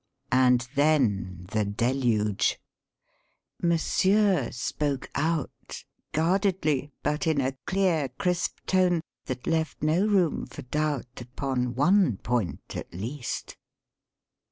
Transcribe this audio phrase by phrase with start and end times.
[0.31, 2.59] And then, the deluge!
[3.61, 10.63] "Monsieur" spoke out guardedly, but in a clear, crisp tone that left no room for
[10.63, 13.57] doubt upon one point, at least.